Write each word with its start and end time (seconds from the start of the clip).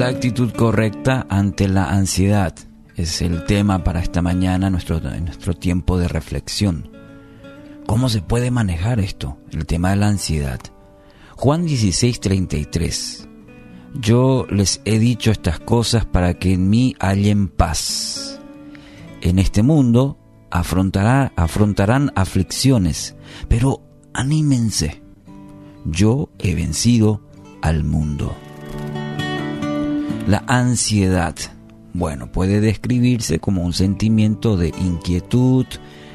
La 0.00 0.08
actitud 0.08 0.50
correcta 0.52 1.26
ante 1.28 1.68
la 1.68 1.90
ansiedad 1.90 2.54
es 2.96 3.20
el 3.20 3.44
tema 3.44 3.84
para 3.84 4.00
esta 4.00 4.22
mañana, 4.22 4.70
nuestro, 4.70 4.98
nuestro 4.98 5.52
tiempo 5.52 5.98
de 5.98 6.08
reflexión. 6.08 6.90
¿Cómo 7.86 8.08
se 8.08 8.22
puede 8.22 8.50
manejar 8.50 8.98
esto, 8.98 9.36
el 9.50 9.66
tema 9.66 9.90
de 9.90 9.96
la 9.96 10.08
ansiedad? 10.08 10.58
Juan 11.36 11.66
16:33. 11.66 13.28
Yo 13.92 14.46
les 14.48 14.80
he 14.86 14.98
dicho 14.98 15.30
estas 15.30 15.60
cosas 15.60 16.06
para 16.06 16.32
que 16.32 16.54
en 16.54 16.70
mí 16.70 16.96
hallen 16.98 17.48
paz. 17.48 18.40
En 19.20 19.38
este 19.38 19.62
mundo 19.62 20.18
afrontará, 20.50 21.34
afrontarán 21.36 22.10
aflicciones, 22.14 23.16
pero 23.48 23.82
anímense. 24.14 25.02
Yo 25.84 26.30
he 26.38 26.54
vencido 26.54 27.20
al 27.60 27.84
mundo. 27.84 28.34
La 30.30 30.44
ansiedad, 30.46 31.34
bueno, 31.92 32.30
puede 32.30 32.60
describirse 32.60 33.40
como 33.40 33.64
un 33.64 33.72
sentimiento 33.72 34.56
de 34.56 34.68
inquietud, 34.68 35.66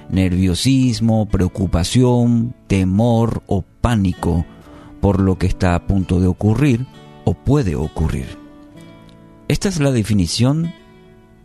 nerviosismo, 0.10 1.26
preocupación, 1.26 2.56
temor 2.68 3.44
o 3.46 3.66
pánico 3.82 4.46
por 5.02 5.20
lo 5.20 5.38
que 5.38 5.48
está 5.48 5.76
a 5.76 5.86
punto 5.86 6.22
de 6.22 6.28
ocurrir 6.28 6.88
o 7.26 7.34
puede 7.34 7.76
ocurrir. 7.76 8.38
Esta 9.50 9.68
es 9.68 9.82
la 9.82 9.92
definición 9.92 10.72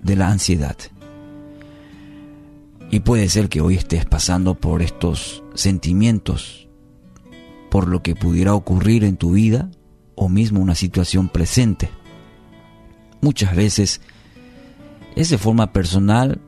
de 0.00 0.14
la 0.14 0.28
ansiedad. 0.28 0.76
Y 2.88 3.00
puede 3.00 3.28
ser 3.30 3.48
que 3.48 3.62
hoy 3.62 3.74
estés 3.74 4.04
pasando 4.04 4.54
por 4.54 4.80
estos 4.80 5.42
sentimientos, 5.54 6.68
por 7.68 7.88
lo 7.88 8.04
que 8.04 8.14
pudiera 8.14 8.54
ocurrir 8.54 9.02
en 9.02 9.16
tu 9.16 9.32
vida 9.32 9.72
o 10.14 10.28
mismo 10.28 10.60
una 10.60 10.76
situación 10.76 11.28
presente. 11.30 11.90
Muchas 13.20 13.54
veces 13.54 14.00
es 15.16 15.30
de 15.30 15.38
forma 15.38 15.72
personal 15.72 16.40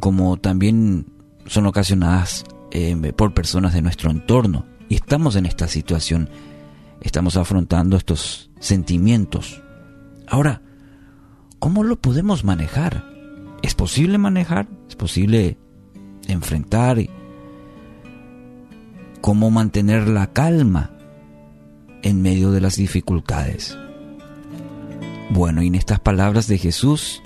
como 0.00 0.38
también 0.38 1.06
son 1.46 1.66
ocasionadas 1.66 2.44
eh, 2.72 3.12
por 3.16 3.34
personas 3.34 3.74
de 3.74 3.82
nuestro 3.82 4.10
entorno. 4.10 4.66
Y 4.88 4.96
estamos 4.96 5.36
en 5.36 5.46
esta 5.46 5.68
situación, 5.68 6.28
estamos 7.00 7.36
afrontando 7.36 7.96
estos 7.96 8.50
sentimientos. 8.58 9.62
Ahora, 10.26 10.62
¿cómo 11.58 11.84
lo 11.84 12.00
podemos 12.00 12.44
manejar? 12.44 13.04
¿Es 13.62 13.74
posible 13.74 14.18
manejar? 14.18 14.68
¿Es 14.88 14.96
posible 14.96 15.58
enfrentar? 16.26 16.98
¿Cómo 19.20 19.50
mantener 19.50 20.08
la 20.08 20.32
calma 20.32 20.92
en 22.02 22.22
medio 22.22 22.50
de 22.50 22.60
las 22.60 22.76
dificultades? 22.76 23.76
Bueno, 25.30 25.62
y 25.62 25.68
en 25.68 25.76
estas 25.76 26.00
palabras 26.00 26.48
de 26.48 26.58
Jesús 26.58 27.22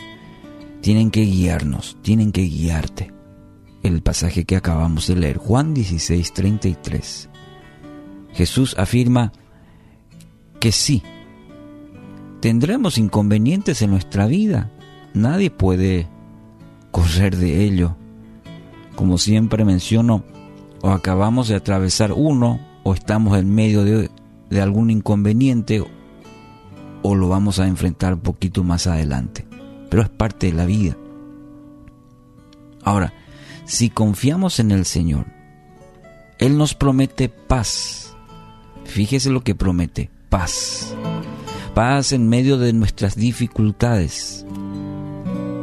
tienen 0.83 1.11
que 1.11 1.23
guiarnos, 1.23 1.97
tienen 2.03 2.33
que 2.33 2.43
guiarte. 2.43 3.13
El 3.83 4.03
pasaje 4.03 4.45
que 4.45 4.57
acabamos 4.57 5.07
de 5.07 5.17
leer, 5.17 5.39
Juan 5.39 5.73
16, 5.73 6.35
33. 6.35 7.31
Jesús 8.35 8.75
afirma 8.79 9.33
que 10.61 10.71
sí, 10.71 11.03
tendremos 12.41 12.99
inconvenientes 12.99 13.81
en 13.81 13.91
nuestra 13.91 14.27
vida. 14.27 14.71
Nadie 15.15 15.51
puede 15.51 16.07
correr 16.91 17.37
de 17.37 17.65
ello. 17.65 17.97
Como 18.97 19.17
siempre 19.17 19.65
menciono, 19.65 20.25
o 20.83 20.91
acabamos 20.91 21.49
de 21.49 21.55
atravesar 21.55 22.13
uno, 22.13 22.61
o 22.83 22.93
estamos 22.93 23.39
en 23.39 23.55
medio 23.55 23.83
de, 23.83 24.11
de 24.51 24.61
algún 24.61 24.91
inconveniente, 24.91 25.83
o 27.07 27.15
lo 27.15 27.29
vamos 27.29 27.59
a 27.59 27.69
enfrentar 27.69 28.15
un 28.15 28.21
poquito 28.21 28.65
más 28.65 28.87
adelante. 28.87 29.47
Pero 29.91 30.03
es 30.03 30.09
parte 30.09 30.47
de 30.47 30.55
la 30.55 30.65
vida. 30.65 30.97
Ahora, 32.83 33.13
si 33.67 33.91
confiamos 33.91 34.59
en 34.59 34.71
el 34.71 34.87
Señor, 34.87 35.27
Él 36.39 36.57
nos 36.57 36.75
promete 36.75 37.29
paz. 37.29 38.17
Fíjese 38.85 39.29
lo 39.29 39.45
que 39.45 39.55
promete, 39.55 40.11
paz. 40.31 40.95
Paz 41.75 42.13
en 42.13 42.27
medio 42.27 42.57
de 42.57 42.73
nuestras 42.73 43.17
dificultades. 43.17 44.47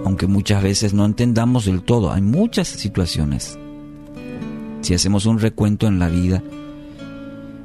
Aunque 0.06 0.28
muchas 0.28 0.62
veces 0.62 0.94
no 0.94 1.06
entendamos 1.06 1.66
del 1.66 1.82
todo, 1.82 2.12
hay 2.12 2.22
muchas 2.22 2.68
situaciones. 2.68 3.58
Si 4.82 4.94
hacemos 4.94 5.26
un 5.26 5.40
recuento 5.40 5.88
en 5.88 5.98
la 5.98 6.08
vida, 6.08 6.44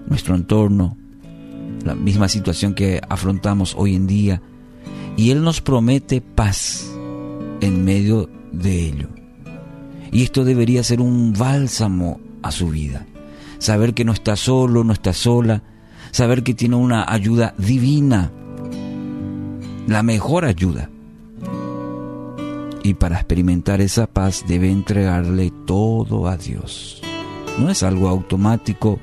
nuestro 0.06 0.34
entorno, 0.34 0.96
la 1.86 1.94
misma 1.94 2.28
situación 2.28 2.74
que 2.74 3.00
afrontamos 3.08 3.74
hoy 3.78 3.94
en 3.94 4.06
día, 4.06 4.42
y 5.16 5.30
Él 5.30 5.42
nos 5.42 5.60
promete 5.60 6.20
paz 6.20 6.90
en 7.60 7.84
medio 7.84 8.28
de 8.52 8.86
ello. 8.86 9.08
Y 10.10 10.22
esto 10.22 10.44
debería 10.44 10.82
ser 10.82 11.00
un 11.00 11.32
bálsamo 11.32 12.20
a 12.42 12.50
su 12.50 12.68
vida. 12.68 13.06
Saber 13.58 13.94
que 13.94 14.04
no 14.04 14.12
está 14.12 14.36
solo, 14.36 14.84
no 14.84 14.92
está 14.92 15.12
sola, 15.12 15.62
saber 16.10 16.42
que 16.42 16.54
tiene 16.54 16.76
una 16.76 17.10
ayuda 17.10 17.54
divina, 17.56 18.30
la 19.86 20.02
mejor 20.02 20.44
ayuda. 20.44 20.90
Y 22.82 22.94
para 22.94 23.16
experimentar 23.16 23.80
esa 23.80 24.06
paz 24.06 24.44
debe 24.46 24.70
entregarle 24.70 25.52
todo 25.66 26.28
a 26.28 26.36
Dios. 26.36 27.02
No 27.58 27.70
es 27.70 27.82
algo 27.82 28.08
automático, 28.08 28.98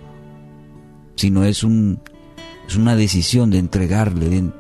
sino 1.16 1.44
es 1.44 1.64
un 1.64 2.00
es 2.68 2.76
una 2.76 2.96
decisión 2.96 3.50
de 3.50 3.60
entregarle 3.60 4.52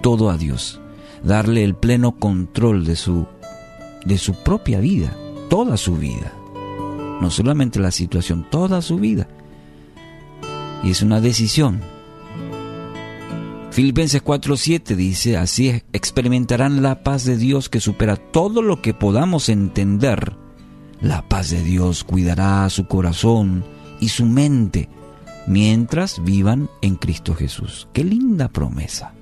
todo 0.00 0.30
a 0.30 0.36
Dios, 0.36 0.80
darle 1.22 1.64
el 1.64 1.74
pleno 1.74 2.18
control 2.18 2.84
de 2.84 2.96
su, 2.96 3.26
de 4.04 4.18
su 4.18 4.34
propia 4.34 4.80
vida, 4.80 5.16
toda 5.48 5.76
su 5.76 5.96
vida. 5.96 6.32
No 7.20 7.30
solamente 7.30 7.80
la 7.80 7.90
situación, 7.90 8.46
toda 8.50 8.82
su 8.82 8.98
vida. 8.98 9.28
Y 10.82 10.90
es 10.90 11.02
una 11.02 11.20
decisión. 11.20 11.80
Filipenses 13.70 14.22
4:7 14.22 14.94
dice, 14.94 15.36
así 15.36 15.82
experimentarán 15.92 16.82
la 16.82 17.02
paz 17.02 17.24
de 17.24 17.36
Dios 17.36 17.68
que 17.68 17.80
supera 17.80 18.16
todo 18.16 18.62
lo 18.62 18.82
que 18.82 18.94
podamos 18.94 19.48
entender. 19.48 20.36
La 21.00 21.28
paz 21.28 21.50
de 21.50 21.62
Dios 21.62 22.04
cuidará 22.04 22.68
su 22.70 22.86
corazón 22.86 23.64
y 24.00 24.10
su 24.10 24.26
mente 24.26 24.88
mientras 25.46 26.22
vivan 26.22 26.70
en 26.82 26.96
Cristo 26.96 27.34
Jesús. 27.34 27.88
Qué 27.92 28.04
linda 28.04 28.48
promesa. 28.48 29.14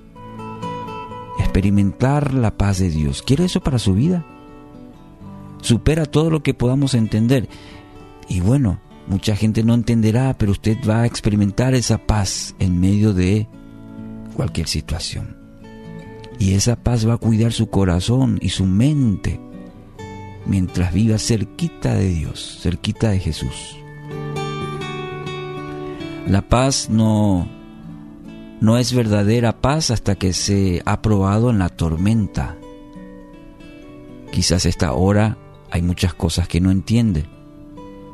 Experimentar 1.38 2.34
la 2.34 2.56
paz 2.56 2.78
de 2.78 2.90
Dios. 2.90 3.22
¿Quiere 3.22 3.44
eso 3.44 3.60
para 3.60 3.78
su 3.78 3.94
vida? 3.94 4.24
Supera 5.60 6.06
todo 6.06 6.30
lo 6.30 6.42
que 6.42 6.54
podamos 6.54 6.94
entender. 6.94 7.48
Y 8.28 8.40
bueno, 8.40 8.80
mucha 9.06 9.36
gente 9.36 9.62
no 9.62 9.74
entenderá, 9.74 10.36
pero 10.38 10.52
usted 10.52 10.78
va 10.88 11.02
a 11.02 11.06
experimentar 11.06 11.74
esa 11.74 11.98
paz 11.98 12.54
en 12.58 12.80
medio 12.80 13.12
de 13.12 13.48
cualquier 14.34 14.68
situación. 14.68 15.36
Y 16.38 16.54
esa 16.54 16.76
paz 16.76 17.06
va 17.06 17.14
a 17.14 17.18
cuidar 17.18 17.52
su 17.52 17.68
corazón 17.68 18.38
y 18.40 18.48
su 18.48 18.66
mente 18.66 19.40
mientras 20.46 20.92
viva 20.92 21.18
cerquita 21.18 21.94
de 21.94 22.08
Dios, 22.08 22.58
cerquita 22.62 23.10
de 23.10 23.20
Jesús. 23.20 23.76
La 26.26 26.42
paz 26.42 26.88
no, 26.88 27.48
no 28.60 28.78
es 28.78 28.94
verdadera 28.94 29.60
paz 29.60 29.90
hasta 29.90 30.14
que 30.14 30.32
se 30.32 30.82
ha 30.84 31.02
probado 31.02 31.50
en 31.50 31.58
la 31.58 31.68
tormenta. 31.68 32.56
Quizás 34.30 34.66
esta 34.66 34.92
hora 34.92 35.36
hay 35.70 35.82
muchas 35.82 36.14
cosas 36.14 36.46
que 36.46 36.60
no 36.60 36.70
entiende 36.70 37.26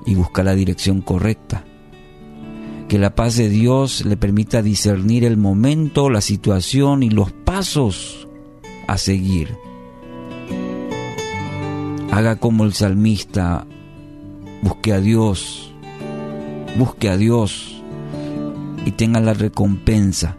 y 0.07 0.15
busca 0.15 0.43
la 0.43 0.55
dirección 0.55 1.03
correcta. 1.03 1.65
Que 2.89 2.99
la 2.99 3.15
paz 3.15 3.37
de 3.37 3.51
Dios 3.51 4.07
le 4.07 4.17
permita 4.17 4.63
discernir 4.63 5.25
el 5.25 5.37
momento, 5.37 6.09
la 6.09 6.23
situación 6.23 7.03
y 7.03 7.11
los 7.11 7.31
pasos 7.31 8.27
a 8.87 8.97
seguir. 8.97 9.55
Haga 12.11 12.37
como 12.37 12.65
el 12.65 12.73
salmista, 12.73 13.67
busque 14.63 14.95
a 14.95 15.01
Dios, 15.01 15.75
busque 16.79 17.11
a 17.11 17.19
Dios 17.19 17.78
y 18.85 18.93
tenga 18.93 19.21
la 19.21 19.35
recompensa. 19.35 20.37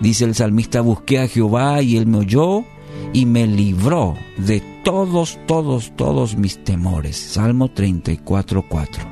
Dice 0.00 0.24
el 0.24 0.34
salmista, 0.34 0.80
busqué 0.80 1.18
a 1.20 1.28
Jehová 1.28 1.82
y 1.82 1.96
él 1.96 2.06
me 2.06 2.18
oyó 2.18 2.64
y 3.12 3.26
me 3.26 3.46
libró 3.46 4.14
de 4.36 4.62
todos, 4.84 5.38
todos, 5.46 5.94
todos 5.96 6.36
mis 6.36 6.62
temores. 6.62 7.16
Salmo 7.16 7.70
34, 7.70 8.64
4. 8.68 9.04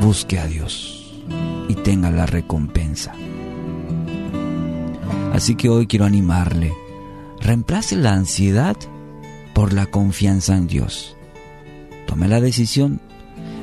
Busque 0.00 0.38
a 0.38 0.46
Dios 0.46 1.22
y 1.68 1.74
tenga 1.74 2.10
la 2.10 2.26
recompensa. 2.26 3.12
Así 5.32 5.54
que 5.54 5.68
hoy 5.68 5.86
quiero 5.86 6.04
animarle. 6.04 6.72
Reemplace 7.40 7.96
la 7.96 8.14
ansiedad 8.14 8.76
por 9.54 9.72
la 9.72 9.86
confianza 9.86 10.56
en 10.56 10.66
Dios. 10.66 11.16
Tome 12.06 12.28
la 12.28 12.40
decisión 12.40 13.00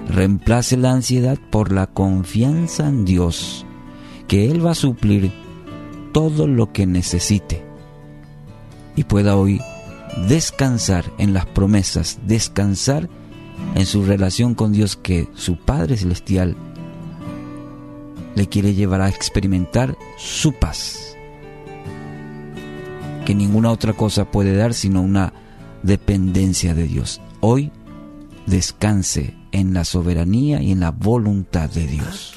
Reemplace 0.10 0.78
la 0.78 0.92
ansiedad 0.92 1.38
por 1.50 1.72
la 1.72 1.88
confianza 1.88 2.88
en 2.88 3.06
Dios, 3.06 3.66
que 4.28 4.52
Él 4.52 4.66
va 4.66 4.72
a 4.72 4.76
suplir 4.76 5.32
todo 6.12 6.48
lo 6.48 6.72
que 6.72 6.86
necesite 6.86 7.64
y 8.96 9.04
pueda 9.04 9.36
hoy 9.36 9.60
descansar 10.28 11.06
en 11.18 11.34
las 11.34 11.46
promesas, 11.46 12.20
descansar 12.26 13.10
en 13.76 13.86
su 13.86 14.06
relación 14.06 14.56
con 14.56 14.72
Dios 14.72 14.96
que 14.96 15.28
su 15.34 15.58
Padre 15.58 15.98
Celestial 15.98 16.56
le 18.36 18.48
quiere 18.48 18.74
llevar 18.74 19.02
a 19.02 19.10
experimentar 19.10 19.98
su 20.18 20.54
paz, 20.54 21.16
que 23.26 23.36
ninguna 23.36 23.72
otra 23.72 23.94
cosa 23.94 24.30
puede 24.30 24.56
dar 24.56 24.74
sino 24.74 25.02
una 25.02 25.34
dependencia 25.82 26.74
de 26.74 26.88
Dios. 26.88 27.22
Hoy 27.40 27.72
descanse 28.46 29.36
en 29.54 29.74
la 29.74 29.86
soberanía 29.86 30.62
y 30.62 30.72
en 30.72 30.82
la 30.82 30.92
voluntad 30.92 31.70
de 31.70 31.88
Dios. 31.88 32.34